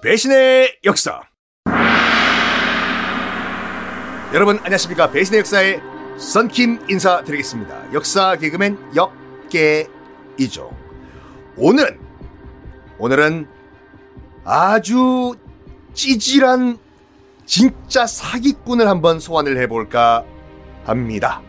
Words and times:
배신의 0.00 0.78
역사. 0.84 1.20
여러분 4.32 4.58
안녕하십니까 4.58 5.10
배신의 5.10 5.40
역사의 5.40 5.80
썬킴 6.18 6.86
인사드리겠습니다. 6.88 7.92
역사 7.92 8.36
개그맨 8.36 8.78
역계이죠. 8.94 10.70
오늘은 11.56 11.98
오늘은 12.98 13.48
아주 14.44 15.34
찌질한 15.94 16.78
진짜 17.44 18.06
사기꾼을 18.06 18.86
한번 18.86 19.18
소환을 19.18 19.60
해볼까 19.62 20.24
합니다. 20.84 21.42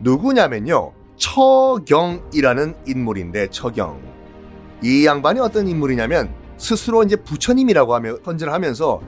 누구냐면요. 0.00 0.92
처경이라는 1.16 2.76
인물인데 2.86 3.48
처경. 3.48 4.02
이 4.82 5.06
양반이 5.06 5.40
어떤 5.40 5.66
인물이냐면 5.68 6.45
스스로 6.58 7.02
이제 7.02 7.16
부처님이라고 7.16 7.94
하며 7.94 8.16
선전을 8.24 8.52
하면서 8.52 9.00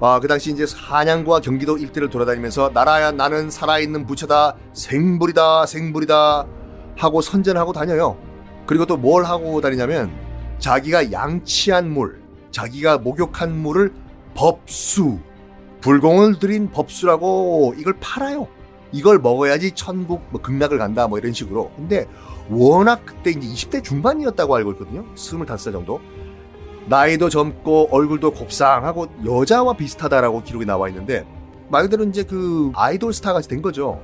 아, 0.00 0.20
그 0.20 0.28
당시 0.28 0.50
이제 0.50 0.66
한양과 0.76 1.40
경기도 1.40 1.78
일대를 1.78 2.10
돌아다니면서 2.10 2.70
나라야 2.74 3.12
나는 3.12 3.48
살아있는 3.50 4.06
부처다 4.06 4.56
생불이다 4.72 5.66
생불이다 5.66 6.46
하고 6.96 7.20
선전하고 7.20 7.72
다녀요. 7.72 8.16
그리고 8.66 8.86
또 8.86 8.96
뭘 8.96 9.24
하고 9.24 9.60
다니냐면 9.60 10.12
자기가 10.58 11.12
양치한 11.12 11.90
물, 11.90 12.20
자기가 12.50 12.98
목욕한 12.98 13.56
물을 13.56 13.92
법수, 14.34 15.18
불공을 15.80 16.38
들인 16.38 16.70
법수라고 16.70 17.74
이걸 17.78 17.94
팔아요. 18.00 18.48
이걸 18.92 19.18
먹어야지 19.18 19.72
천국 19.72 20.22
뭐 20.30 20.40
극락을 20.40 20.78
간다 20.78 21.06
뭐 21.08 21.18
이런 21.18 21.32
식으로. 21.32 21.72
근데 21.76 22.06
워낙 22.48 23.02
그때 23.04 23.30
이제 23.30 23.40
20대 23.40 23.82
중반이었다고 23.82 24.54
알고 24.54 24.72
있거든요. 24.72 25.04
25살 25.14 25.72
정도. 25.72 26.00
나이도 26.86 27.28
젊고 27.28 27.88
얼굴도 27.90 28.32
곱상하고 28.32 29.08
여자와 29.24 29.74
비슷하다라고 29.74 30.42
기록이 30.42 30.66
나와 30.66 30.88
있는데 30.88 31.26
말 31.68 31.82
그대로 31.82 32.04
이제 32.04 32.22
그 32.22 32.72
아이돌 32.74 33.12
스타 33.12 33.32
같이 33.32 33.48
된 33.48 33.62
거죠. 33.62 34.00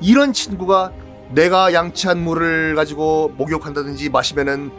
이런 0.00 0.32
친구가 0.32 0.92
내가 1.30 1.72
양치한 1.72 2.22
물을 2.22 2.74
가지고 2.74 3.32
목욕한다든지 3.36 4.10
마시면은 4.10 4.70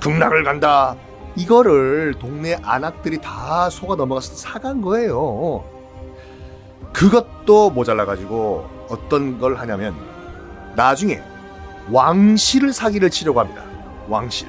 극락을 0.00 0.44
간다. 0.44 0.96
이거를 1.36 2.14
동네 2.18 2.56
안악들이 2.62 3.18
다 3.20 3.70
속아 3.70 3.96
넘어가서 3.96 4.34
사간 4.34 4.80
거예요. 4.80 5.64
그것도 6.92 7.70
모자라가지고 7.70 8.66
어떤 8.88 9.38
걸 9.38 9.56
하냐면 9.56 9.94
나중에 10.76 11.22
왕실을 11.90 12.72
사기를 12.72 13.10
치려고 13.10 13.40
합니다. 13.40 13.62
왕실. 14.08 14.48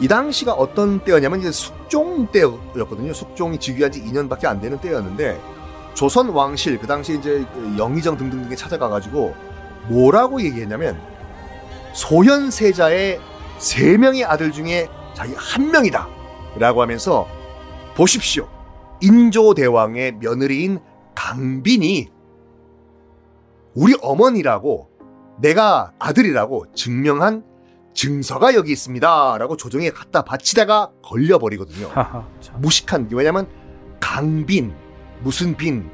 이 0.00 0.08
당시가 0.08 0.54
어떤 0.54 1.04
때였냐면 1.04 1.40
이제 1.40 1.52
숙종 1.52 2.26
때였거든요. 2.28 3.12
숙종이 3.12 3.58
즉위한 3.58 3.92
지 3.92 4.02
2년밖에 4.02 4.46
안 4.46 4.60
되는 4.60 4.80
때였는데 4.80 5.40
조선 5.94 6.30
왕실 6.30 6.78
그 6.78 6.86
당시 6.86 7.18
이제 7.18 7.44
그 7.52 7.74
영의정 7.78 8.16
등등등에 8.16 8.56
찾아가 8.56 8.88
가지고 8.88 9.34
뭐라고 9.88 10.40
얘기했냐면 10.40 10.98
소현세자의 11.92 13.20
세 13.58 13.98
명의 13.98 14.24
아들 14.24 14.52
중에 14.52 14.88
자기 15.14 15.34
한 15.36 15.70
명이다. 15.70 16.08
라고 16.56 16.82
하면서 16.82 17.26
보십시오. 17.94 18.48
인조대왕의 19.02 20.16
며느리인 20.16 20.80
강빈이 21.14 22.08
우리 23.74 23.94
어머니라고 24.00 24.88
내가 25.38 25.92
아들이라고 25.98 26.72
증명한 26.74 27.44
증서가 27.92 28.54
여기 28.54 28.72
있습니다. 28.72 29.38
라고 29.38 29.56
조정에 29.56 29.90
갖다 29.90 30.22
바치다가 30.22 30.90
걸려버리거든요. 31.02 31.88
하하, 31.88 32.26
참. 32.40 32.60
무식한 32.60 33.08
게 33.08 33.16
왜냐면 33.16 33.48
강빈 34.00 34.72
무슨 35.22 35.56
빈 35.56 35.90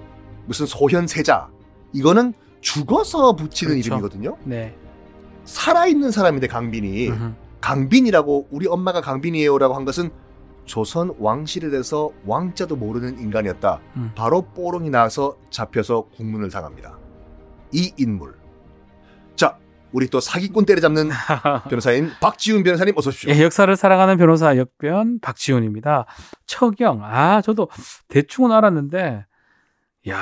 무슨 0.46 0.66
소현세자 0.66 1.48
이거는 1.92 2.34
죽어서 2.60 3.34
붙이는 3.34 3.74
그렇죠. 3.74 3.88
이름이거든요. 3.88 4.36
네. 4.44 4.76
살아있는 5.44 6.10
사람인데 6.10 6.46
강빈이 6.48 7.08
음흠. 7.08 7.34
강빈이라고 7.60 8.48
우리 8.50 8.66
엄마가 8.66 9.00
강빈이에요라고 9.00 9.74
한 9.74 9.84
것은 9.84 10.10
조선 10.66 11.14
왕실에 11.18 11.70
대해서 11.70 12.10
왕자도 12.26 12.76
모르는 12.76 13.18
인간이었다. 13.20 13.80
음. 13.96 14.12
바로 14.16 14.42
뽀롱이 14.42 14.90
나서 14.90 15.36
잡혀서 15.50 16.08
국문을 16.16 16.50
당합니다. 16.50 16.98
이 17.72 17.92
인물. 17.96 18.34
자, 19.96 19.98
우리 19.98 20.08
또 20.08 20.20
사기꾼 20.20 20.66
때려잡는 20.66 21.08
변호사인 21.70 22.10
박지훈 22.20 22.62
변호사님 22.62 22.94
어서 22.96 23.08
오십시오. 23.08 23.32
예, 23.32 23.42
역사를 23.42 23.74
사랑하는 23.74 24.18
변호사 24.18 24.56
역변 24.56 25.20
박지훈입니다. 25.20 26.04
처경. 26.46 27.00
아, 27.02 27.40
저도 27.40 27.68
대충은 28.08 28.52
알았는데, 28.52 29.24
야, 30.08 30.18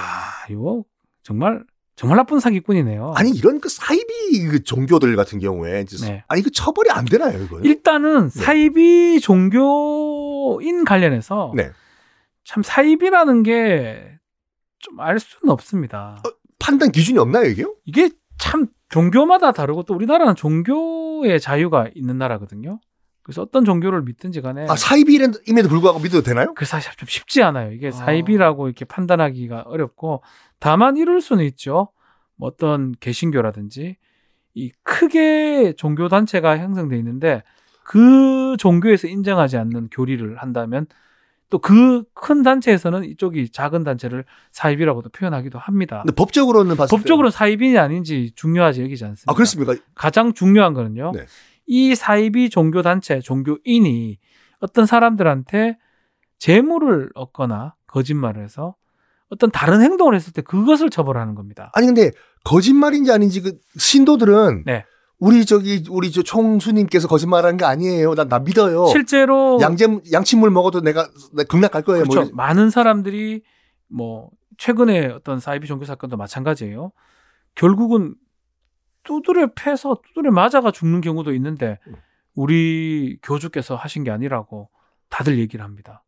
이거 0.49 0.85
정말 1.23 1.65
정말 1.97 2.17
나쁜 2.17 2.41
사기꾼이네요. 2.41 3.15
아니 3.17 3.31
이런 3.31 3.61
그 3.61 3.69
사이비 3.69 4.47
그 4.51 4.63
종교들 4.65 5.15
같은 5.17 5.39
경우에 5.39 5.85
네. 5.85 6.25
아니 6.29 6.43
그 6.43 6.51
처벌이 6.51 6.91
안 6.91 7.05
되나요 7.05 7.41
이거? 7.43 7.61
일단은 7.61 8.31
사이비 8.31 9.21
종교인 9.21 10.85
관련해서 10.85 11.53
네. 11.55 11.71
참 12.45 12.63
사이비라는 12.63 13.43
게 13.45 14.11
좀 14.81 15.01
알 15.01 15.19
수는 15.19 15.51
없습니다. 15.53 16.21
판단 16.59 16.91
기준이 16.93 17.19
없나요 17.19 17.45
이게요? 17.47 17.75
이게 17.87 18.11
참 18.39 18.67
종교마다 18.95 19.51
다르고 19.51 19.83
또 19.83 19.95
우리나라는 19.95 20.37
종교의 20.37 21.41
자유가 21.41 21.89
있는 21.97 22.17
나라거든요. 22.17 22.79
그래서 23.25 23.43
어떤 23.43 23.65
종교를 23.65 24.03
믿든지 24.03 24.41
간에 24.41 24.67
아 24.69 24.77
사이비임에도 24.77 25.69
불구하고 25.69 25.99
믿어도 25.99 26.23
되나요? 26.23 26.55
그 26.55 26.65
사실 26.65 26.93
좀 26.97 27.09
쉽지 27.09 27.43
않아요. 27.43 27.73
이게 27.73 27.89
아. 27.89 27.91
사이비라고 27.91 28.69
이렇게 28.69 28.85
판단하기가 28.85 29.63
어렵고 29.63 30.23
다만 30.61 30.97
이럴 30.97 31.21
수는 31.21 31.45
있죠. 31.47 31.89
뭐 32.37 32.49
어떤 32.49 32.93
개신교라든지 33.01 33.97
이 34.55 34.71
크게 34.85 35.73
종교 35.77 36.09
단체가 36.09 36.59
형성돼 36.59 36.97
있는데 36.99 37.43
그 37.83 38.55
종교에서 38.61 39.09
인정하지 39.09 39.57
않는 39.57 39.89
교리를 39.91 40.37
한다면 40.37 40.87
또 41.55 41.59
그 41.61 42.03
큰 42.15 42.43
단체에서는 42.43 43.05
이쪽이 43.05 43.51
작은 43.51 43.85
단체를 43.85 44.25
사이비라고도 44.51 45.11
표현하기도 45.11 45.57
합니다. 45.57 46.03
근데 46.05 46.13
법적으로는 46.13 46.77
봤을 46.77 46.97
법적으로 46.97 47.31
사이비인이 47.31 47.79
아닌지 47.79 48.33
중요하지 48.35 48.83
여기지 48.83 49.05
않습니다. 49.05 49.31
아 49.31 49.35
그렇습니까? 49.35 49.77
가장 49.95 50.33
중요한 50.33 50.73
거는요. 50.73 51.13
네. 51.15 51.27
이 51.67 51.95
사이비 51.95 52.51
종교 52.51 52.83
단체, 52.83 53.21
종교인이 53.21 54.19
어떤 54.59 54.85
사람들한테 54.85 55.79
재물을 56.39 57.11
얻거나 57.15 57.77
거짓말을 57.87 58.43
해서 58.43 58.75
어떤 59.29 59.53
다른 59.53 59.81
행동을 59.81 60.17
했을 60.17 60.33
때 60.33 60.43
그것을 60.43 60.91
처벌하는 60.91 61.37
겁니다. 61.37 61.71
아니 61.75 61.87
근데 61.87 62.11
거짓말인지 62.43 63.13
아닌지 63.13 63.43
그 63.43 63.53
신도들은 63.79 64.65
네. 64.67 64.85
우리 65.19 65.47
저기 65.47 65.85
우리 65.89 66.11
저 66.11 66.23
총수님께서 66.23 67.09
거짓말하는 67.09 67.57
게 67.57 67.65
아니에요. 67.65 68.15
난나 68.15 68.41
믿어요. 68.41 68.87
실제로 68.87 69.59
양재 69.61 70.01
양침물 70.13 70.51
먹어도 70.51 70.81
내가, 70.81 71.09
극락 71.49 71.73
갈 71.73 71.83
거예요. 71.83 72.05
그렇죠. 72.05 72.23
뭐 72.23 72.31
많은 72.35 72.71
사람들이 72.71 73.43
뭐 73.89 74.31
최근에 74.59 75.07
어떤 75.07 75.41
사이비 75.41 75.67
종교 75.67 75.85
사건도 75.85 76.17
마찬가지예요. 76.17 76.93
결국은 77.55 78.15
두드려 79.05 79.51
패서 79.55 80.01
두드려 80.07 80.33
맞아가 80.33 80.71
죽는 80.73 81.01
경우도 81.01 81.33
있는데 81.35 81.79
음. 81.87 81.95
우리 82.35 83.19
교주께서 83.23 83.77
하신 83.77 84.05
게 84.05 84.11
아니라고 84.11 84.69
다들 85.09 85.39
얘기를 85.39 85.65
합니다. 85.65 86.03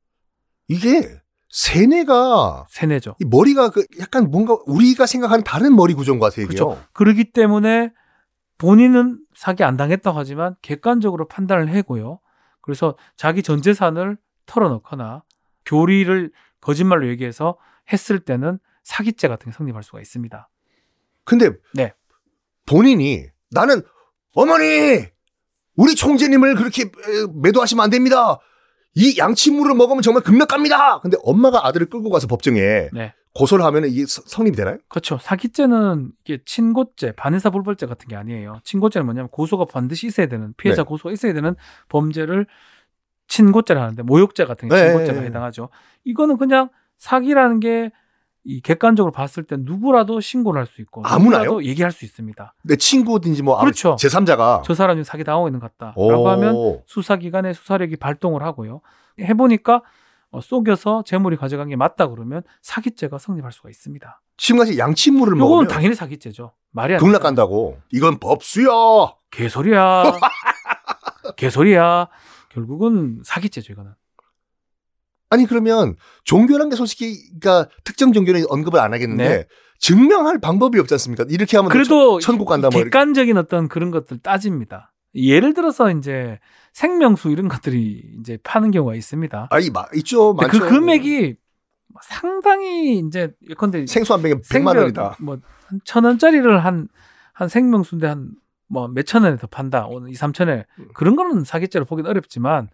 이게 0.69 1.21
세뇌가 1.51 2.67
세뇌죠. 2.69 3.17
이 3.21 3.25
머리가 3.25 3.71
그 3.71 3.87
약간 4.01 4.31
뭔가 4.31 4.59
우리가 4.67 5.07
생각하는 5.07 5.45
다른 5.45 5.77
머리 5.77 5.95
구조인 5.95 6.19
것 6.19 6.27
같아요. 6.27 6.47
이게요. 6.47 6.79
그렇기 6.93 7.33
때문에 7.33 7.93
본인은 8.59 9.21
사기 9.35 9.65
안 9.65 9.77
당했다고 9.77 10.19
하지만 10.19 10.57
객관적으로 10.63 11.29
판단을 11.29 11.69
해고요. 11.69 12.21
그래서 12.61 12.97
자기 13.17 13.43
전 13.43 13.63
재산을 13.63 14.17
털어놓거나 14.47 15.23
교리를 15.65 16.31
거짓말로 16.61 17.09
얘기해서 17.09 17.57
했을 17.93 18.21
때는 18.21 18.59
사기죄 18.83 19.29
같은 19.29 19.51
게 19.51 19.57
성립할 19.57 19.83
수가 19.83 20.01
있습니다. 20.01 20.49
근데 21.25 21.51
네. 21.75 21.93
본인이 22.67 23.27
나는 23.51 23.83
어머니 24.35 25.05
우리 25.77 25.95
총재님을 25.95 26.55
그렇게 26.55 26.83
에, 26.83 26.89
매도하시면 27.35 27.85
안 27.85 27.91
됩니다. 27.91 28.39
이 28.95 29.19
양치물을 29.19 29.75
먹으면 29.75 30.03
정말 30.03 30.23
극락 30.23 30.49
갑니다. 30.49 31.01
근데 31.01 31.17
엄마가 31.23 31.67
아들을 31.67 31.89
끌고 31.91 32.11
가서 32.11 32.27
법정에 32.27 32.89
네. 32.93 33.15
고소를 33.37 33.65
하면 33.67 33.85
이게 33.87 34.07
서- 34.07 34.23
성립이 34.27 34.57
되나요? 34.57 34.79
그렇죠. 34.89 35.19
사기죄는 35.21 36.13
이게 36.25 36.39
친고죄, 36.45 37.13
반의사 37.13 37.51
불벌죄 37.51 37.87
같은 37.87 38.09
게 38.09 38.17
아니에요. 38.17 38.61
친고죄는 38.65 39.05
뭐냐면 39.05 39.29
고소가 39.31 39.67
반드시 39.67 40.07
있어야 40.07 40.27
되는 40.27 40.55
피해자 40.57 40.83
네. 40.83 40.87
고소가 40.87 41.13
있어야 41.13 41.33
되는 41.33 41.55
범죄를 41.89 42.47
친고죄를 43.29 43.81
하는데 43.83 44.03
모욕죄 44.03 44.45
같은 44.45 44.69
게 44.69 44.75
네, 44.75 44.87
친고죄가 44.89 45.13
네, 45.15 45.21
네. 45.21 45.27
해당하죠. 45.27 45.69
이거는 46.05 46.37
그냥 46.37 46.69
사기라는 46.97 47.61
게 47.61 47.91
이 48.49 48.61
객관적으로 48.61 49.11
봤을 49.11 49.43
때 49.43 49.57
누구라도 49.59 50.21
신고를 50.21 50.61
할 50.61 50.67
수 50.69 50.81
있고 50.81 51.03
아무나요? 51.05 51.61
얘기할 51.65 51.91
수 51.91 52.05
있습니다. 52.05 52.55
내 52.63 52.77
친구든지 52.77 53.43
뭐 53.43 53.59
그렇죠. 53.59 53.97
제3자가 53.97 54.63
저 54.63 54.73
사람이 54.73 55.03
사기 55.03 55.25
당하고 55.25 55.49
있는 55.49 55.59
것 55.59 55.77
같다라고 55.77 56.29
하면 56.29 56.81
수사기관의 56.87 57.55
수사력이 57.55 57.97
발동을 57.97 58.45
하고요. 58.45 58.83
해보니까 59.19 59.75
어, 59.79 59.83
속여서 60.41 61.03
재물이 61.07 61.37
가져간 61.37 61.69
게 61.69 61.77
맞다 61.77 62.09
그러면 62.09 62.43
사기죄가 62.63 63.19
성립할 63.19 63.53
수가 63.53 63.71
있습니다. 63.71 64.21
지금까지 64.37 64.79
양친물을 64.79 65.37
이건 65.37 65.39
먹으면 65.49 65.69
당연히 65.69 65.95
사기죄죠. 65.95 66.53
말이 66.73 66.95
안 66.95 67.01
돼. 67.13 67.19
간다고. 67.19 67.79
이건 67.93 68.19
법수야. 68.19 68.69
개소리야. 69.31 70.05
개소리야. 71.37 72.09
결국은 72.51 73.21
사기죄죠 73.25 73.73
이거는. 73.73 73.93
아니 75.31 75.45
그러면 75.47 75.97
종교란 76.25 76.69
게 76.69 76.77
솔직히 76.77 77.17
그러니까 77.41 77.69
특정 77.85 78.13
종교는 78.13 78.45
언급을 78.49 78.79
안 78.79 78.93
하겠는데 78.95 79.29
네. 79.29 79.45
증명할 79.79 80.39
방법이 80.41 80.79
없지 80.79 80.95
않습니까? 80.95 81.25
이렇게 81.29 81.57
하면 81.57 81.71
그래도 81.71 82.21
천- 82.21 82.33
천국 82.33 82.47
간다 82.47 82.69
뭐 82.71 82.81
이렇게. 82.81 82.85
객관적인 82.91 83.37
어떤 83.37 83.69
그런 83.69 83.91
것들 83.91 84.19
따집니다. 84.19 84.93
예를 85.15 85.53
들어서 85.55 85.91
이제 85.91 86.39
생명수 86.77 87.31
이런 87.31 87.49
것들이 87.49 88.03
이제 88.21 88.39
파는 88.43 88.71
경우가 88.71 88.95
있습니다. 88.95 89.49
아니 89.51 89.71
마, 89.71 89.87
있죠. 89.95 90.35
근데 90.35 90.47
많죠. 90.59 90.65
그 90.65 90.69
금액이 90.71 91.37
상당히 92.03 92.99
이제 92.99 93.33
예컨대 93.49 93.87
생수 93.87 94.13
한 94.13 94.21
병에 94.21 94.35
100만 94.35 94.77
원이다. 94.77 95.17
뭐천 95.21 96.05
원짜리를 96.05 96.65
한 96.65 96.89
한 97.37 97.49
생명수인데 97.49 98.07
한 98.07 98.47
뭐 98.69 98.89
몇천 98.89 99.23
원에 99.23 99.37
더 99.37 99.47
판다. 99.47 99.87
오늘 99.87 100.11
2, 100.11 100.15
3천에 100.15 100.65
음. 100.79 100.89
그런 100.95 101.17
거는 101.17 101.45
사기죄로 101.45 101.85
보기는 101.85 102.11
어렵지만 102.11 102.69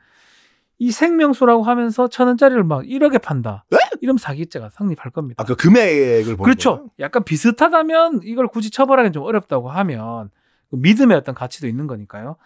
이 0.79 0.91
생명수라고 0.91 1.63
하면서 1.63 2.09
천 2.09 2.29
원짜리를 2.29 2.63
막 2.65 2.83
1억에 2.83 3.21
판다. 3.21 3.67
에? 3.75 3.77
이러면 4.01 4.19
사기죄가 4.19 4.71
성립할 4.71 5.13
겁니다. 5.13 5.43
아, 5.43 5.45
그 5.47 5.55
금액을 5.55 6.39
그렇죠. 6.39 6.77
거예요? 6.77 6.91
약간 6.99 7.25
비슷하다면 7.25 8.21
이걸 8.25 8.49
굳이 8.49 8.71
처벌하기는 8.71 9.13
좀 9.13 9.23
어렵다고 9.25 9.71
하면 9.71 10.31
그 10.71 10.77
믿음의 10.77 11.17
어떤 11.17 11.35
가치도 11.35 11.67
있는 11.67 11.87
거니까요. 11.87 12.37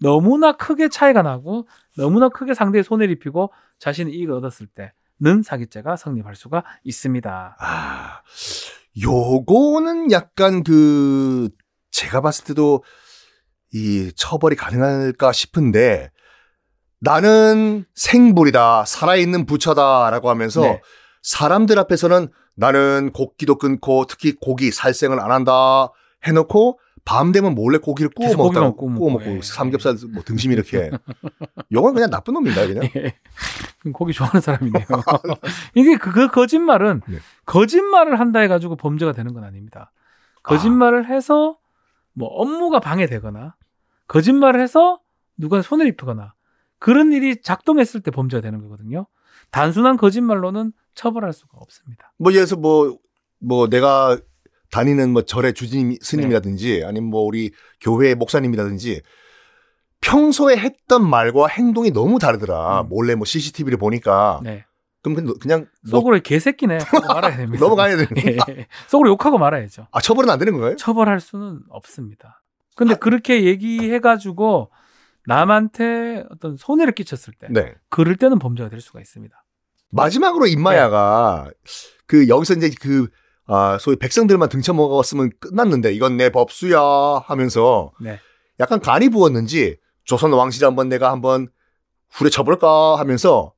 너무나 0.00 0.52
크게 0.52 0.88
차이가 0.88 1.22
나고 1.22 1.66
너무나 1.96 2.28
크게 2.28 2.54
상대의 2.54 2.84
손해를 2.84 3.14
입히고 3.14 3.52
자신이 3.78 4.12
이익을 4.12 4.34
얻었을 4.34 4.66
때는 4.66 5.42
사기죄가 5.42 5.96
성립할 5.96 6.34
수가 6.34 6.64
있습니다. 6.84 7.56
아, 7.58 8.22
요거는 9.02 10.10
약간 10.12 10.62
그 10.62 11.48
제가 11.90 12.20
봤을 12.20 12.44
때도 12.44 12.82
이 13.72 14.12
처벌이 14.16 14.56
가능할까 14.56 15.32
싶은데 15.32 16.10
나는 17.00 17.84
생불이다 17.94 18.84
살아있는 18.84 19.46
부처다라고 19.46 20.30
하면서 20.30 20.62
네. 20.62 20.80
사람들 21.22 21.78
앞에서는 21.78 22.28
나는 22.54 23.10
고기도 23.12 23.58
끊고 23.58 24.06
특히 24.06 24.32
고기 24.32 24.70
살생을 24.70 25.20
안 25.20 25.30
한다 25.30 25.88
해놓고 26.26 26.78
밤 27.06 27.30
되면 27.30 27.54
몰래 27.54 27.78
고기를 27.78 28.10
구워 28.10 28.34
먹다가 28.34 28.72
구워 28.72 28.90
먹고, 28.90 29.10
먹고 29.10 29.36
예. 29.36 29.40
삼겹살 29.40 29.94
뭐 30.12 30.24
등심 30.24 30.50
이렇게 30.50 30.90
요건 31.72 31.94
그냥 31.94 32.10
나쁜 32.10 32.34
놈입니다 32.34 32.66
그냥 32.66 32.84
예. 32.96 33.14
고기 33.92 34.12
좋아하는 34.12 34.40
사람이네요. 34.40 34.84
이게 35.76 35.96
그, 35.96 36.10
그 36.10 36.28
거짓말은 36.28 37.02
네. 37.06 37.18
거짓말을 37.46 38.18
한다 38.18 38.40
해가지고 38.40 38.74
범죄가 38.74 39.12
되는 39.12 39.32
건 39.32 39.44
아닙니다. 39.44 39.92
거짓말을 40.42 41.08
해서 41.08 41.56
뭐 42.12 42.28
업무가 42.28 42.80
방해되거나 42.80 43.54
거짓말을 44.08 44.60
해서 44.60 44.98
누가 45.36 45.62
손해를 45.62 45.92
입히거나 45.92 46.34
그런 46.80 47.12
일이 47.12 47.40
작동했을 47.40 48.00
때 48.00 48.10
범죄가 48.10 48.40
되는 48.40 48.60
거거든요. 48.62 49.06
단순한 49.52 49.96
거짓말로는 49.96 50.72
처벌할 50.94 51.32
수가 51.32 51.58
없습니다. 51.58 52.12
뭐 52.18 52.32
예를 52.32 52.46
들어서 52.46 52.60
뭐, 52.60 52.98
뭐 53.38 53.68
내가 53.68 54.18
다니는 54.70 55.10
뭐 55.10 55.22
절의 55.22 55.54
주님 55.54 55.96
스님이라든지 56.00 56.84
아니면 56.84 57.10
뭐 57.10 57.22
우리 57.22 57.52
교회 57.80 58.14
목사님이라든지 58.14 59.02
평소에 60.00 60.56
했던 60.56 61.08
말과 61.08 61.46
행동이 61.48 61.90
너무 61.90 62.18
다르더라. 62.18 62.82
음. 62.82 62.88
몰래 62.88 63.14
뭐 63.14 63.24
CCTV를 63.24 63.78
보니까. 63.78 64.40
네. 64.42 64.64
그럼 65.02 65.38
그냥, 65.38 65.66
뭐 65.88 66.00
속으로 66.00 66.20
개새끼네 66.20 66.78
하고 66.78 67.06
말아야 67.14 67.36
됩니다. 67.36 67.64
넘어가야 67.64 67.96
되는 67.96 68.08
예. 68.26 68.66
속으로 68.88 69.10
욕하고 69.10 69.38
말아야죠. 69.38 69.86
아, 69.92 70.00
처벌은 70.00 70.28
안 70.28 70.38
되는 70.38 70.52
건가요? 70.52 70.74
처벌할 70.76 71.20
수는 71.20 71.60
없습니다. 71.68 72.42
근데 72.74 72.94
그렇게 72.96 73.44
얘기해가지고 73.44 74.70
남한테 75.26 76.24
어떤 76.30 76.56
손해를 76.56 76.92
끼쳤을 76.92 77.34
때, 77.38 77.46
네. 77.50 77.74
그럴 77.88 78.16
때는 78.16 78.38
범죄가 78.38 78.68
될 78.68 78.80
수가 78.80 79.00
있습니다. 79.00 79.44
마지막으로 79.90 80.46
임마야가 80.46 81.50
그 82.06 82.28
여기서 82.28 82.54
이제 82.54 82.70
그 82.80 83.08
아, 83.46 83.78
소위 83.78 83.96
백성들만 83.96 84.48
등쳐 84.48 84.72
먹었으면 84.72 85.30
끝났는데 85.38 85.92
이건 85.92 86.16
내 86.16 86.30
법수야 86.30 86.80
하면서 87.24 87.92
네. 88.00 88.18
약간 88.58 88.80
간이 88.80 89.08
부었는지 89.10 89.78
조선 90.04 90.32
왕실 90.32 90.64
한번 90.64 90.88
내가 90.88 91.10
한번 91.10 91.48
후려쳐볼까 92.10 92.98
하면서 92.98 93.52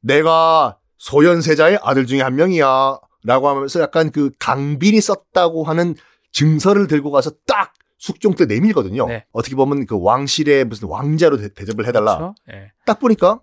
내가 0.00 0.78
소현세자의 0.98 1.78
아들 1.82 2.06
중에 2.06 2.20
한 2.20 2.34
명이야 2.34 2.98
라고 3.24 3.48
하면서 3.48 3.80
약간 3.80 4.10
그 4.10 4.30
강빈이 4.38 5.00
썼다고 5.00 5.64
하는 5.64 5.94
증서를 6.32 6.86
들고 6.86 7.10
가서 7.10 7.32
딱 7.46 7.74
숙종 7.98 8.34
때 8.34 8.46
내밀거든요. 8.46 9.06
네. 9.06 9.26
어떻게 9.32 9.56
보면 9.56 9.86
그 9.86 10.00
왕실의 10.00 10.64
무슨 10.64 10.88
왕자로 10.88 11.36
대, 11.36 11.52
대접을 11.52 11.86
해달라. 11.86 12.16
그렇죠? 12.16 12.34
예. 12.52 12.72
딱 12.86 13.00
보니까 13.00 13.40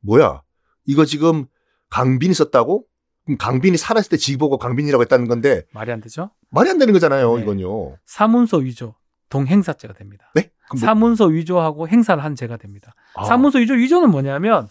뭐야 0.00 0.42
이거 0.86 1.04
지금 1.04 1.46
강빈이 1.90 2.34
썼다고? 2.34 2.84
그럼 3.30 3.38
강빈이 3.38 3.76
살았을 3.76 4.10
때 4.10 4.16
지보고 4.16 4.58
강빈이라고 4.58 5.02
했다는 5.02 5.28
건데 5.28 5.62
말이 5.72 5.92
안 5.92 6.00
되죠? 6.00 6.30
말이 6.50 6.68
안 6.70 6.78
되는 6.78 6.92
거잖아요 6.92 7.36
네. 7.36 7.42
이건요. 7.42 7.96
사문서 8.06 8.58
위조, 8.58 8.94
동행사죄가 9.28 9.94
됩니다. 9.94 10.30
네? 10.34 10.50
뭐- 10.72 10.80
사문서 10.80 11.26
위조하고 11.26 11.88
행사를 11.88 12.22
한 12.22 12.34
죄가 12.34 12.56
됩니다. 12.56 12.92
아, 13.14 13.24
사문서 13.24 13.58
위조, 13.60 13.74
위조는 13.74 14.10
뭐냐면 14.10 14.68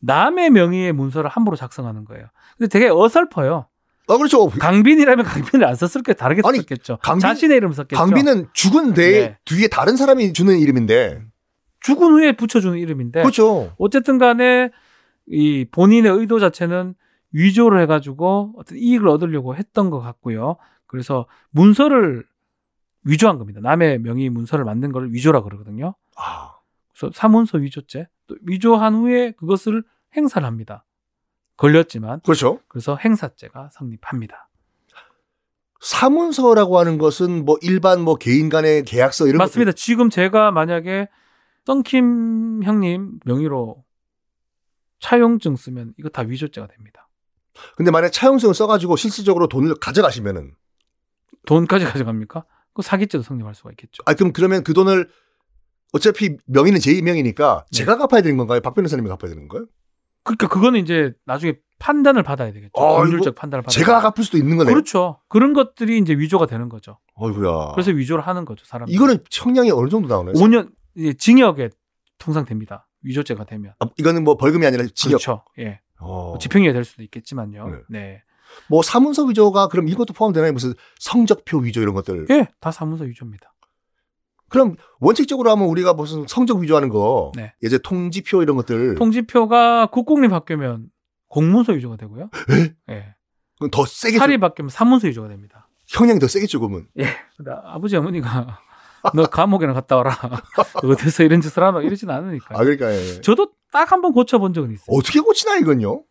남의 0.00 0.50
명의의 0.50 0.92
문서를 0.92 1.30
함부로 1.30 1.56
작성하는 1.56 2.04
거예요. 2.04 2.26
근데 2.56 2.68
되게 2.68 2.88
어설퍼요. 2.90 3.66
아 4.10 4.16
그렇죠. 4.16 4.48
강빈이라면 4.48 5.24
강빈을 5.24 5.66
안 5.66 5.74
썼을 5.74 6.02
게 6.02 6.14
다르게 6.14 6.40
아니, 6.44 6.58
썼겠죠. 6.58 6.98
강빈- 7.02 7.20
자신의 7.20 7.56
이름 7.58 7.72
썼겠죠. 7.72 7.98
강빈은 7.98 8.48
죽은 8.54 8.94
데 8.94 9.10
네. 9.10 9.38
뒤에 9.44 9.68
다른 9.68 9.96
사람이 9.96 10.32
주는 10.32 10.56
이름인데 10.58 11.22
죽은 11.80 12.12
후에 12.12 12.32
붙여주는 12.36 12.78
이름인데 12.78 13.20
그렇죠. 13.22 13.74
어쨌든 13.78 14.18
간에 14.18 14.70
이 15.26 15.66
본인의 15.70 16.10
의도 16.12 16.38
자체는 16.38 16.94
위조를 17.32 17.80
해가지고 17.82 18.54
어떤 18.56 18.78
이익을 18.78 19.08
얻으려고 19.08 19.54
했던 19.54 19.90
것 19.90 20.00
같고요. 20.00 20.56
그래서 20.86 21.26
문서를 21.50 22.24
위조한 23.04 23.38
겁니다. 23.38 23.60
남의 23.62 24.00
명의 24.00 24.28
문서를 24.30 24.64
만든 24.64 24.92
걸 24.92 25.12
위조라 25.12 25.42
그러거든요. 25.42 25.94
아, 26.16 26.54
그래서 26.92 27.12
사문서 27.14 27.58
위조죄. 27.58 28.08
또 28.26 28.36
위조한 28.42 28.94
후에 28.94 29.32
그것을 29.32 29.82
행사를 30.16 30.46
합니다. 30.46 30.84
걸렸지만 31.56 32.20
그렇죠. 32.20 32.60
그래서 32.68 32.96
행사죄가 32.96 33.70
성립합니다. 33.72 34.48
사문서라고 35.80 36.78
하는 36.78 36.98
것은 36.98 37.44
뭐 37.44 37.56
일반 37.62 38.00
뭐 38.00 38.16
개인 38.16 38.48
간의 38.48 38.84
계약서 38.84 39.26
이런 39.26 39.38
맞습니다. 39.38 39.72
지금 39.72 40.10
제가 40.10 40.50
만약에 40.50 41.08
썬킴 41.66 42.62
형님 42.64 43.20
명의로 43.24 43.84
차용증 45.00 45.56
쓰면 45.56 45.94
이거 45.98 46.08
다 46.08 46.22
위조죄가 46.22 46.66
됩니다. 46.68 47.07
근데 47.76 47.90
만약 47.90 48.10
차용증을 48.10 48.54
써가지고 48.54 48.96
실질적으로 48.96 49.48
돈을 49.48 49.76
가져가시면은 49.76 50.52
돈까지 51.46 51.84
가져갑니까? 51.86 52.44
그 52.74 52.82
사기죄도 52.82 53.22
성립할 53.22 53.54
수가 53.54 53.70
있겠죠. 53.72 54.02
아 54.06 54.14
그럼 54.14 54.32
그러면 54.32 54.62
그 54.62 54.72
돈을 54.72 55.08
어차피 55.92 56.36
명의는 56.46 56.80
제 56.80 57.00
명의니까 57.00 57.64
네. 57.70 57.76
제가 57.76 57.96
갚아야 57.96 58.22
되는 58.22 58.36
건가요? 58.36 58.60
박 58.60 58.74
변호사님이 58.74 59.08
갚아야 59.08 59.32
되는 59.32 59.48
거예요? 59.48 59.66
그러니까 60.22 60.48
그거는 60.48 60.80
이제 60.80 61.14
나중에 61.24 61.54
판단을 61.78 62.22
받아야 62.22 62.52
되겠죠. 62.52 62.72
아, 62.76 62.98
법률적 62.98 63.34
판단을 63.34 63.62
받아야 63.62 63.72
제가 63.72 64.00
갚을 64.00 64.24
수도 64.24 64.36
있는 64.36 64.56
거네요. 64.58 64.74
그렇죠. 64.74 65.20
그런 65.28 65.54
것들이 65.54 65.98
이제 65.98 66.12
위조가 66.12 66.46
되는 66.46 66.68
거죠. 66.68 66.98
어이구야. 67.14 67.72
그래서 67.72 67.92
위조를 67.92 68.26
하는 68.26 68.44
거죠, 68.44 68.64
사람. 68.66 68.88
이거는 68.88 69.18
형량이 69.30 69.70
어느 69.70 69.88
정도 69.88 70.08
나오나요? 70.08 70.34
5년 70.34 70.70
이제 70.96 71.14
징역에 71.14 71.70
통상 72.18 72.44
됩니다. 72.44 72.88
위조죄가 73.02 73.44
되면. 73.44 73.74
아, 73.78 73.86
이거는 73.96 74.24
뭐 74.24 74.36
벌금이 74.36 74.66
아니라 74.66 74.84
징역. 74.94 75.18
그렇죠. 75.18 75.44
예. 75.58 75.80
어. 76.00 76.36
집행유예 76.40 76.72
될 76.72 76.84
수도 76.84 77.02
있겠지만요. 77.02 77.68
네. 77.68 77.78
네. 77.88 78.22
뭐 78.68 78.82
사문서 78.82 79.24
위조가 79.24 79.68
그럼 79.68 79.88
이것도 79.88 80.14
포함되나요? 80.14 80.52
무슨 80.52 80.74
성적표 80.98 81.58
위조 81.58 81.80
이런 81.80 81.94
것들. 81.94 82.26
예, 82.30 82.48
다 82.60 82.70
사문서 82.70 83.04
위조입니다. 83.04 83.52
그럼 84.48 84.76
원칙적으로 85.00 85.50
하면 85.50 85.66
우리가 85.68 85.92
무슨 85.92 86.26
성적 86.26 86.58
위조하는 86.58 86.88
거, 86.88 87.32
네. 87.36 87.52
예제 87.62 87.78
통지표 87.78 88.42
이런 88.42 88.56
것들 88.56 88.94
통지표가 88.94 89.86
국공립 89.86 90.32
학교면 90.32 90.88
공문서 91.28 91.72
위조가 91.72 91.96
되고요. 91.96 92.30
예. 92.90 93.14
그건 93.56 93.70
더 93.70 93.84
세게 93.84 94.18
사립 94.18 94.42
학교면 94.42 94.70
사문서 94.70 95.08
위조가 95.08 95.28
됩니다. 95.28 95.68
형량이 95.88 96.20
더 96.20 96.28
세겠죠, 96.28 96.60
그러면. 96.60 96.86
근데 97.36 97.50
아버지 97.64 97.96
어머니가 97.96 98.58
너 99.14 99.26
감옥에나 99.26 99.72
갔다 99.74 99.96
와라. 99.96 100.16
어디서 100.82 101.24
이런 101.24 101.40
짓을 101.40 101.62
하노 101.62 101.82
이러진 101.82 102.10
않으니까. 102.10 102.54
아 102.54 102.58
그러니까 102.58 102.92
예. 102.92 103.20
저도 103.20 103.52
딱 103.72 103.92
한 103.92 104.00
번 104.00 104.12
고쳐본 104.12 104.52
적은 104.54 104.72
있어요. 104.72 104.96
어떻게 104.96 105.20
고치나 105.20 105.56
이건요? 105.56 106.04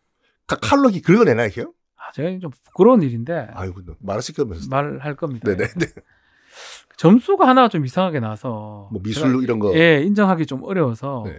가- 0.46 0.56
칼로기 0.56 1.02
긁어내나 1.02 1.46
이게요? 1.46 1.72
아, 1.96 2.08
아, 2.08 2.12
제가 2.12 2.38
좀 2.40 2.50
부끄러운 2.64 3.02
일인데 3.02 3.48
아이고 3.52 3.82
말하실 4.00 4.34
거면서. 4.36 4.68
말할 4.70 5.16
겁니다. 5.16 5.48
네네. 5.50 5.66
네. 5.74 5.86
점수가 6.96 7.46
하나 7.46 7.68
좀 7.68 7.84
이상하게 7.84 8.20
나와서 8.20 8.88
뭐 8.92 9.00
미술 9.02 9.42
이런 9.42 9.58
거. 9.58 9.72
예 9.76 10.02
인정하기 10.02 10.46
좀 10.46 10.62
어려워서 10.64 11.22
네. 11.26 11.38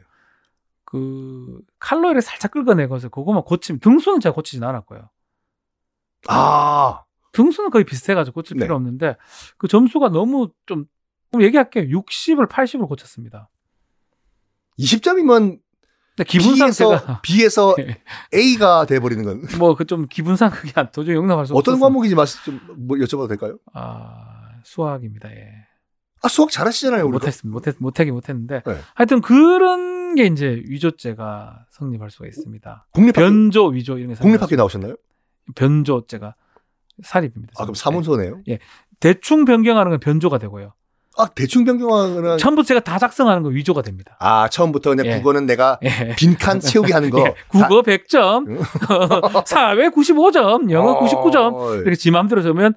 그 0.85 1.59
칼로리를 1.79 2.21
살짝 2.21 2.51
긁어내고서 2.51 3.09
그거만 3.09 3.43
고치면 3.43 3.79
등수는 3.79 4.19
제가 4.21 4.33
고치진 4.33 4.63
않았고요. 4.63 5.09
아 6.27 7.03
등수는 7.33 7.69
거의 7.69 7.83
비슷해가지고 7.85 8.35
고칠 8.35 8.57
네. 8.57 8.65
필요 8.65 8.75
없는데 8.75 9.17
그 9.57 9.67
점수가 9.67 10.09
너무 10.09 10.49
좀 10.65 10.85
얘기할게요. 11.39 11.85
60을 11.99 12.47
80으로 12.49 12.87
고쳤습니다. 12.87 13.49
20점이면 14.79 15.29
근데 15.39 15.59
기분상 16.23 16.67
B에서 16.67 16.99
제가 16.99 17.21
B에서 17.21 17.75
네. 17.77 18.01
A가 18.33 18.85
돼 18.85 18.99
버리는 18.99 19.23
건 19.23 19.41
뭐 19.59 19.75
그 19.75 19.85
좀 19.85 20.07
기분상 20.07 20.51
그게 20.51 20.71
안- 20.75 20.91
도저히 20.91 21.15
용납할 21.15 21.45
수 21.45 21.53
어떤 21.53 21.73
없어서 21.75 21.85
과목인지 21.85 22.15
말씀 22.15 22.39
좀뭐 22.43 22.97
여쭤봐도 22.97 23.27
될까요? 23.27 23.57
아 23.73 24.49
수학입니다. 24.63 25.29
예. 25.31 25.49
아 26.21 26.27
수학 26.27 26.51
잘하시잖아요. 26.51 27.07
못했습니다. 27.07 27.53
못했 27.53 27.75
못하긴 27.79 28.13
못했는데 28.13 28.61
네. 28.65 28.77
하여튼 28.95 29.21
그런 29.21 30.15
게 30.15 30.25
이제 30.25 30.61
위조죄가 30.65 31.65
성립할 31.71 32.09
수가 32.11 32.27
있습니다. 32.27 32.87
국립학교 32.91 33.25
변조 33.25 33.67
위조 33.67 33.97
이런 33.97 34.13
게 34.13 34.19
국립학교 34.19 34.55
나오셨나요? 34.55 34.95
변조죄가 35.55 36.35
사립입니다. 37.03 37.53
아 37.57 37.63
그럼 37.63 37.73
네. 37.75 37.79
사문서네요. 37.79 38.41
대충 38.99 39.45
변경하는 39.45 39.91
건 39.91 39.99
변조가 39.99 40.37
되고요. 40.39 40.73
아 41.19 41.27
대충 41.35 41.65
변경하는 41.65 42.37
처음부터 42.37 42.65
제가 42.67 42.79
다 42.79 42.97
작성하는 42.97 43.43
건 43.43 43.53
위조가 43.53 43.81
됩니다. 43.81 44.15
아 44.19 44.47
처음부터 44.47 44.91
그냥 44.91 45.05
예. 45.07 45.17
국어는 45.17 45.45
내가 45.45 45.77
예. 45.83 46.15
빈칸 46.17 46.59
채우기 46.61 46.91
하는 46.93 47.09
거. 47.09 47.19
예, 47.27 47.35
국어 47.49 47.81
100점, 47.81 48.57
사회 49.45 49.89
95점, 49.89 50.71
영어 50.71 50.91
어, 50.93 50.99
99점 51.05 51.81
이렇게 51.81 51.95
지 51.95 52.09
마음대로 52.11 52.41
적으면 52.41 52.73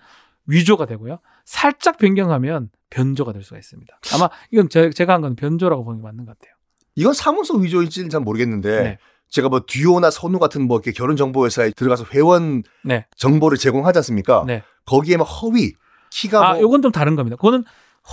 위조가 0.47 0.87
되고요. 0.87 1.19
살짝 1.45 1.99
변경하면 1.99 2.71
변조가 2.91 3.33
될 3.33 3.43
수가 3.45 3.59
있습니다. 3.59 3.99
아마 4.15 4.29
이건 4.51 4.69
제, 4.69 4.91
제가 4.91 5.15
한 5.15 5.23
건 5.23 5.37
변조라고 5.37 5.85
보는 5.85 6.01
게 6.01 6.05
맞는 6.05 6.25
것 6.27 6.37
같아요. 6.39 6.55
이건 6.97 7.15
사문서 7.15 7.55
위조일지는 7.55 8.11
잘 8.11 8.21
모르겠는데 8.21 8.83
네. 8.83 8.99
제가 9.31 9.49
뭐 9.49 9.63
듀오나 9.67 10.11
선우 10.11 10.39
같은 10.39 10.67
뭐 10.67 10.77
이렇게 10.79 10.93
결혼 10.93 11.17
정보 11.17 11.47
회사에 11.47 11.71
들어가서 11.71 12.05
회원 12.13 12.65
네. 12.85 13.07
정보를 13.17 13.57
제공하지 13.57 13.99
않습니까? 14.01 14.45
네. 14.47 14.63
거기에 14.85 15.17
막 15.17 15.25
허위 15.25 15.73
키가 16.11 16.47
아, 16.47 16.53
뭐 16.55 16.61
요건 16.61 16.83
좀 16.83 16.93
다른 16.93 17.17
겁니다. 17.17 17.37
그거는 17.37 17.65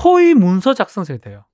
허위 0.04 0.34
문서 0.34 0.74
작성서에 0.74 1.18
돼요. 1.20 1.46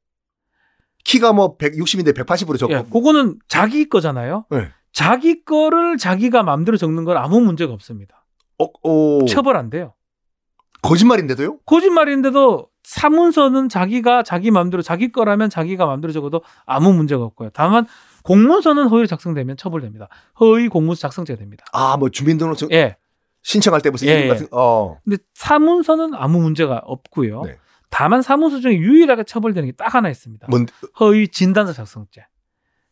키가 1.04 1.34
뭐 1.34 1.58
160인데 1.58 2.16
180으로 2.18 2.58
적고 2.58 2.74
예, 2.74 2.84
그거는 2.92 3.40
자기 3.48 3.88
거잖아요. 3.88 4.46
네. 4.50 4.70
자기 4.92 5.44
거를 5.44 5.98
자기가 5.98 6.44
마음대로 6.44 6.78
적는 6.78 7.04
건 7.04 7.18
아무 7.18 7.42
문제가 7.42 7.74
없습니다. 7.74 8.26
어, 8.58 8.66
어, 8.84 9.26
처벌 9.26 9.56
안 9.58 9.70
돼요. 9.70 9.94
거짓말인데도요? 10.82 11.60
거짓말인데도 11.66 12.70
사문서는 12.84 13.70
자기가 13.70 14.24
자기 14.24 14.52
마음대로 14.52 14.84
자기 14.84 15.12
거라면 15.12 15.50
자기가 15.50 15.86
마음대로 15.86 16.14
적어도 16.14 16.42
아무 16.66 16.94
문제가 16.94 17.24
없고요. 17.24 17.50
다만 17.54 17.88
공문서는 18.24 18.88
허위로 18.88 19.08
작성되면 19.08 19.58
처벌됩니다. 19.58 20.08
허위 20.40 20.68
공문서 20.68 21.02
작성죄가 21.02 21.40
됩니다. 21.40 21.66
아 21.74 21.98
뭐 21.98 22.10
주민등록증 22.10 22.70
예. 22.72 22.98
신청할 23.42 23.82
때 23.82 23.90
무슨 23.90 24.08
예, 24.08 24.14
이름 24.20 24.30
같은 24.30 24.48
어 24.52 24.98
근데 25.04 25.18
사문서는 25.34 26.14
아무 26.14 26.40
문제가 26.42 26.82
없고요. 26.86 27.42
네. 27.44 27.58
다만 27.96 28.22
사문서 28.22 28.60
중에 28.60 28.74
유일하게 28.76 29.24
처벌되는 29.24 29.70
게 29.70 29.76
딱 29.78 29.96
하나 29.96 30.10
있습니다. 30.10 30.48
뭔 30.50 30.68
허위 31.00 31.30
진단서 31.30 31.72
작성죄. 31.72 32.26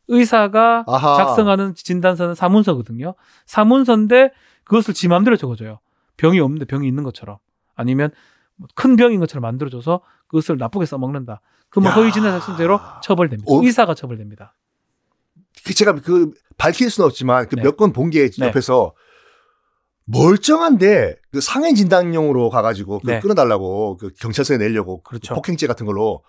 의사가 0.07 0.86
아하. 0.88 1.17
작성하는 1.17 1.75
진단서는 1.75 2.36
사문서거든요. 2.36 3.13
사문서인데 3.45 4.31
그것을 4.63 4.93
지 4.93 5.10
마음대로 5.10 5.36
적어줘요. 5.36 5.79
병이 6.15 6.39
없는데 6.39 6.63
병이 6.65 6.88
있는 6.88 7.03
것처럼. 7.03 7.38
아니면 7.75 8.12
뭐큰 8.55 8.95
병인 8.95 9.19
것처럼 9.19 9.41
만들어줘서 9.41 10.01
그것을 10.27 10.55
나쁘게 10.57 10.86
써먹는다. 10.86 11.41
그러면 11.69 11.91
야. 11.91 11.95
허위 11.95 12.13
진단 12.13 12.31
작성죄로 12.39 12.79
처벌됩니다. 13.01 13.51
어? 13.51 13.62
의사가 13.62 13.95
처벌됩니다. 13.95 14.55
그 15.65 15.74
제가 15.74 15.95
그 15.95 16.31
밝힐 16.57 16.89
수는 16.89 17.07
없지만 17.07 17.50
그 17.50 17.55
네. 17.55 17.63
몇건 17.63 17.91
본게 17.91 18.29
네. 18.29 18.48
옆에서 18.48 18.93
멀쩡한데 20.05 21.15
그 21.31 21.41
상해 21.41 21.74
진단용으로 21.74 22.50
가가지고 22.50 23.00
그 23.00 23.07
네. 23.10 23.19
끊어달라고 23.19 23.98
그 23.98 24.12
경찰서에 24.19 24.57
내려고 24.57 24.98
그 25.03 25.12
그렇죠. 25.12 25.33
폭행죄 25.36 25.67
같은 25.67 25.86
걸로 25.86 26.24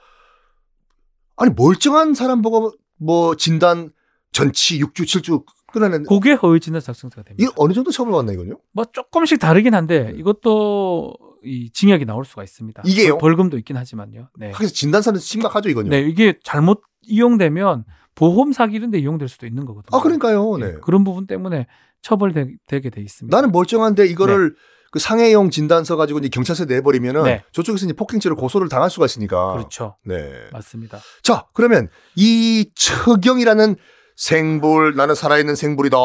아니 1.36 1.52
멀쩡한 1.56 2.14
사람 2.14 2.42
보고 2.42 2.72
뭐 2.98 3.34
진단 3.36 3.90
전치 4.32 4.78
6주 4.80 5.02
7주 5.02 5.44
끊어내는 5.72 6.06
그게 6.06 6.32
허위 6.34 6.60
진단 6.60 6.80
작성죄가 6.80 7.22
됩니다. 7.24 7.36
이거 7.42 7.52
어느 7.62 7.72
정도 7.72 7.90
처벌받나 7.90 8.32
이거요? 8.32 8.60
뭐 8.72 8.84
조금씩 8.84 9.40
다르긴 9.40 9.74
한데 9.74 10.12
이것도 10.16 11.14
이 11.42 11.70
징역이 11.72 12.04
나올 12.06 12.24
수가 12.24 12.44
있습니다. 12.44 12.82
이게요? 12.86 13.18
벌- 13.18 13.32
벌금도 13.32 13.58
있긴 13.58 13.76
하지만요. 13.76 14.28
네. 14.38 14.52
하기서 14.52 14.72
진단사는 14.72 15.18
심각하죠 15.18 15.68
이거요. 15.68 15.88
네, 15.88 16.00
이게 16.00 16.38
잘못 16.44 16.82
이용되면 17.02 17.84
보험 18.14 18.52
사기 18.52 18.76
이런 18.76 18.90
데 18.92 18.98
이용될 18.98 19.28
수도 19.28 19.46
있는 19.46 19.64
거거든요. 19.66 19.98
아 19.98 20.00
그러니까요. 20.00 20.58
예, 20.60 20.64
네. 20.64 20.72
그런 20.80 21.02
부분 21.02 21.26
때문에 21.26 21.66
처벌되게 22.04 22.90
돼 22.90 23.00
있습니다. 23.00 23.34
나는 23.34 23.50
멀쩡한데 23.50 24.06
이거를 24.06 24.54
그 24.92 25.00
상해용 25.00 25.50
진단서 25.50 25.96
가지고 25.96 26.20
이제 26.20 26.28
경찰서에 26.28 26.66
내버리면은 26.66 27.24
네. 27.24 27.42
저쪽에서 27.50 27.86
이제 27.86 27.94
폭행죄로 27.94 28.36
고소를 28.36 28.68
당할 28.68 28.90
수가 28.90 29.06
있으니까. 29.06 29.54
그렇죠. 29.54 29.96
네. 30.04 30.30
맞습니다. 30.52 30.98
자, 31.22 31.46
그러면 31.52 31.88
이 32.14 32.70
처경이라는 32.76 33.74
생불, 34.16 34.94
나는 34.94 35.16
살아있는 35.16 35.56
생불이다. 35.56 35.96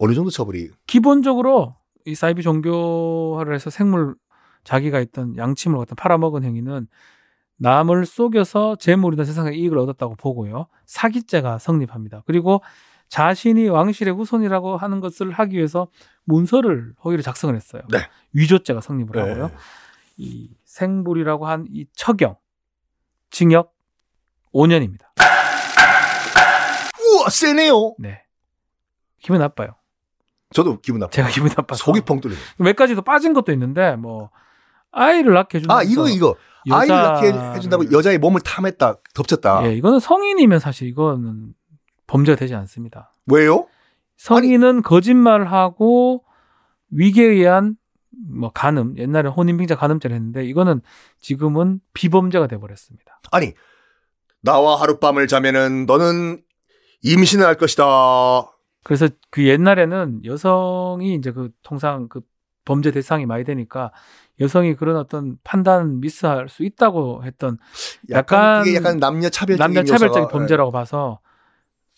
어느 0.00 0.14
정도 0.14 0.30
처벌이? 0.30 0.68
기본적으로 0.86 1.76
이 2.04 2.14
사이비 2.14 2.42
종교화를 2.42 3.54
해서 3.54 3.70
생물 3.70 4.16
자기가 4.64 5.00
있던 5.00 5.36
양침을 5.38 5.78
갖다 5.78 5.94
팔아먹은 5.94 6.44
행위는 6.44 6.88
남을 7.56 8.04
속여서 8.04 8.76
재물이나 8.76 9.24
세상의 9.24 9.58
이익을 9.58 9.78
얻었다고 9.78 10.16
보고요. 10.16 10.66
사기죄가 10.86 11.58
성립합니다. 11.58 12.22
그리고 12.26 12.62
자신이 13.08 13.68
왕실의 13.68 14.14
후손이라고 14.14 14.76
하는 14.76 15.00
것을 15.00 15.30
하기 15.32 15.56
위해서 15.56 15.88
문서를 16.24 16.94
허위로 17.04 17.22
작성을 17.22 17.54
했어요. 17.54 17.82
네. 17.90 17.98
위조죄가 18.32 18.80
성립을 18.80 19.16
하고요. 19.18 19.46
네. 19.48 19.54
이 20.18 20.50
생불이라고 20.64 21.46
한 21.46 21.66
이 21.70 21.86
처경 21.94 22.36
징역 23.30 23.72
5년입니다. 24.54 25.00
우와, 27.00 27.30
세네요. 27.30 27.94
네. 27.98 28.22
기분 29.20 29.38
나빠요. 29.38 29.74
저도 30.54 30.80
기분 30.80 31.00
나빠. 31.00 31.10
제가 31.10 31.28
기분 31.28 31.48
나빠서. 31.56 31.84
속이 31.84 32.02
펑 32.02 32.20
뚫리네. 32.20 32.40
몇 32.58 32.76
가지 32.76 32.94
더 32.94 33.00
빠진 33.02 33.32
것도 33.34 33.52
있는데 33.52 33.96
뭐 33.96 34.30
아이를 34.90 35.34
낳게 35.34 35.58
해주는 35.58 35.74
아, 35.74 35.82
이거, 35.82 36.08
이거. 36.08 36.36
아이를 36.70 36.94
낳게 36.96 37.32
여자를- 37.32 37.56
해준다고 37.56 37.92
여자의 37.92 38.18
몸을 38.18 38.40
탐했다, 38.40 38.96
덮쳤다. 39.14 39.64
예, 39.66 39.74
이거는 39.74 40.00
성인이면 40.00 40.58
사실 40.58 40.88
이거는 40.88 41.54
범죄가 42.08 42.36
되지 42.36 42.56
않습니다. 42.56 43.12
왜요? 43.26 43.68
성인은 44.16 44.82
거짓말을 44.82 45.52
하고 45.52 46.24
위계에 46.90 47.26
의한 47.26 47.76
뭐 48.28 48.50
간음, 48.52 48.98
옛날에 48.98 49.28
혼인빙자 49.28 49.76
간음죄를 49.76 50.16
했는데 50.16 50.44
이거는 50.44 50.80
지금은 51.20 51.80
비범죄가 51.94 52.48
돼 52.48 52.58
버렸습니다. 52.58 53.20
아니, 53.30 53.52
나와 54.40 54.80
하룻밤을 54.80 55.28
자면은 55.28 55.86
너는 55.86 56.42
임신을 57.02 57.46
할 57.46 57.54
것이다. 57.54 57.84
그래서 58.82 59.08
그 59.30 59.46
옛날에는 59.46 60.24
여성이 60.24 61.14
이제 61.14 61.30
그 61.30 61.50
통상 61.62 62.08
그 62.08 62.22
범죄 62.64 62.90
대상이 62.90 63.24
많이 63.26 63.44
되니까 63.44 63.92
여성이 64.40 64.74
그런 64.74 64.96
어떤 64.96 65.36
판단 65.44 66.00
미스할 66.00 66.48
수 66.48 66.64
있다고 66.64 67.24
했던 67.24 67.58
약간 68.10 68.66
이게 68.66 68.76
약간 68.76 68.98
남녀 68.98 69.28
차별적인 69.28 69.74
남녀 69.74 69.84
차별적인 69.84 70.28
범죄라고 70.28 70.70
봐서 70.70 71.20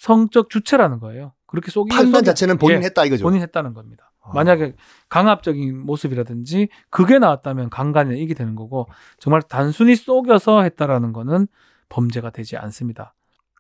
성적 0.01 0.49
주체라는 0.49 0.99
거예요. 0.99 1.35
그렇게 1.47 1.71
속이 1.71 1.91
예. 1.93 1.97
판단 1.97 2.25
자체는 2.25 2.57
본인 2.57 2.79
예, 2.79 2.87
했다 2.87 3.05
이거죠. 3.05 3.23
본인 3.23 3.43
했다는 3.43 3.75
겁니다. 3.75 4.11
아. 4.23 4.33
만약에 4.33 4.75
강압적인 5.11 5.79
모습이라든지 5.79 6.69
그게 6.89 7.19
나왔다면 7.19 7.69
강간이 7.69 8.19
이게 8.19 8.33
되는 8.33 8.55
거고 8.55 8.89
정말 9.19 9.43
단순히 9.43 9.95
속여서 9.97 10.63
했다라는 10.63 11.13
거는 11.13 11.49
범죄가 11.91 12.31
되지 12.31 12.57
않습니다. 12.57 13.15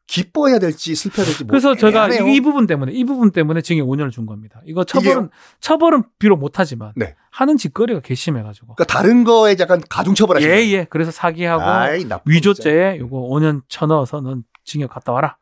기뻐해야 0.06 0.58
될지 0.58 0.94
슬퍼해야 0.94 1.26
될지 1.26 1.44
뭐 1.44 1.50
그래서 1.50 1.74
제가. 1.76 2.08
이, 2.08 2.36
이 2.36 2.40
부분 2.40 2.66
때문에 2.66 2.92
이 2.92 3.04
부분 3.04 3.32
때문에 3.32 3.60
징역 3.60 3.86
5년을 3.86 4.10
준 4.10 4.24
겁니다. 4.24 4.62
이거 4.64 4.82
처벌은 4.82 5.12
이게요? 5.12 5.28
처벌은 5.60 6.04
비록 6.18 6.38
못하지만 6.38 6.92
네. 6.96 7.16
하는 7.30 7.58
짓거리가 7.58 8.00
괘씸해가지고 8.00 8.76
그러니까 8.76 8.84
다른 8.84 9.24
거에 9.24 9.56
약간 9.60 9.82
가중 9.90 10.14
처벌하시는. 10.14 10.56
예예 10.56 10.86
그래서 10.88 11.10
사기하고 11.10 11.62
아이, 11.62 12.06
위조죄에 12.24 12.96
요거 12.98 13.28
5년 13.28 13.60
쳐넣어서 13.68 14.22
넌 14.22 14.44
징역 14.64 14.90
갔다 14.90 15.12
와라. 15.12 15.36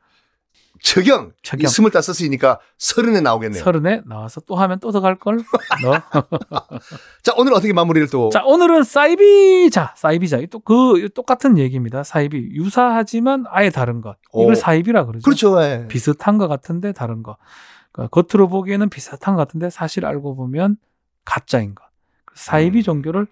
적용. 0.83 1.33
적용. 1.43 1.65
이 1.65 1.67
스물 1.69 1.91
다 1.91 2.01
썼으니까 2.01 2.61
서른에 2.79 3.21
나오겠네요. 3.21 3.63
서른에 3.63 4.03
나와서 4.07 4.41
또 4.43 4.57
하면 4.57 4.79
또 4.81 4.91
더 4.93 5.01
갈 5.01 5.19
걸. 5.19 5.39
너. 5.83 5.93
자, 7.23 7.33
오늘 7.37 7.53
어떻게 7.53 7.73
마무리를 7.73 8.09
또. 8.11 8.31
자 8.31 8.43
오늘은 8.45 8.85
사이비자, 8.85 9.95
사이비자 9.97 10.39
또 10.51 10.61
그 10.61 11.09
똑같은 11.15 11.59
얘기입니다. 11.59 12.03
사이비 12.03 12.51
유사하지만 12.53 13.45
아예 13.49 13.71
다른 13.71 14.01
것. 14.01 14.17
이걸 14.35 14.53
오. 14.53 14.55
사이비라 14.55 15.07
그러죠. 15.07 15.23
그렇죠. 15.25 15.63
예. 15.63 15.87
비슷한 15.89 16.39
것 16.39 16.49
같은데 16.49 16.93
다른 16.93 17.23
거. 17.23 17.37
그러니까 17.93 18.21
겉으로 18.23 18.49
보기에는 18.49 18.89
비슷한 18.91 19.35
것 19.35 19.41
같은데 19.47 19.71
사실 19.71 20.05
알고 20.07 20.37
보면 20.37 20.77
가짜인 21.25 21.75
것. 21.75 21.85
사이비 22.35 22.79
음. 22.79 22.83
종교를 22.83 23.27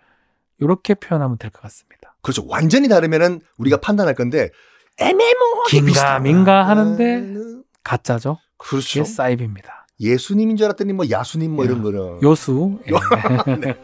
이렇게 0.58 0.94
표현하면 0.94 1.38
될 1.38 1.50
것 1.50 1.60
같습니다. 1.62 2.14
그렇죠. 2.22 2.44
완전히 2.48 2.88
다르면은 2.88 3.40
우리가 3.58 3.76
판단할 3.76 4.14
건데 4.14 4.50
애매모호하게 4.98 5.70
긴가 5.70 5.86
비슷하다. 5.86 6.18
민가 6.20 6.66
하는데 6.68 7.16
음, 7.16 7.62
가짜죠. 7.84 8.38
그렇죠. 8.58 9.04
사이비입니다. 9.04 9.86
예수님인 9.98 10.56
줄 10.58 10.66
알았더니 10.66 10.92
뭐 10.92 11.06
야수님 11.10 11.52
뭐 11.56 11.64
야, 11.64 11.68
이런 11.70 11.82
거는 11.82 12.22
요수. 12.22 12.78
예. 12.88 13.74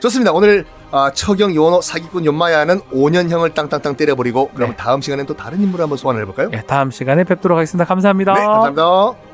좋습니다. 0.00 0.32
오늘 0.32 0.64
아, 0.90 1.10
처경 1.12 1.54
요원호 1.54 1.82
사기꾼 1.82 2.24
연마야는 2.24 2.80
5년형을 2.90 3.52
땅땅땅 3.54 3.96
때려버리고 3.96 4.50
그럼 4.54 4.70
네. 4.70 4.76
다음 4.76 5.02
시간엔 5.02 5.26
또 5.26 5.36
다른 5.36 5.60
인물을 5.60 5.82
한번 5.82 5.98
소환해 5.98 6.24
볼까요? 6.24 6.48
예, 6.54 6.62
다음 6.62 6.90
시간에 6.90 7.24
뵙도록 7.24 7.56
하겠습니다. 7.58 7.84
감사합니다. 7.84 8.32
네, 8.34 8.40
감사합니다. 8.40 9.29